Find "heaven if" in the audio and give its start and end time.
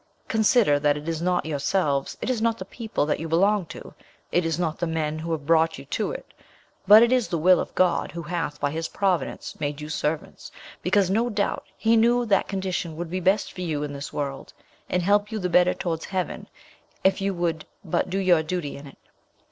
16.05-17.21